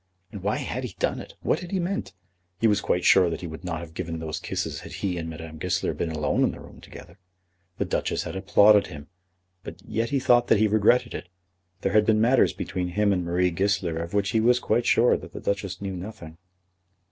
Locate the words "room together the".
6.59-7.85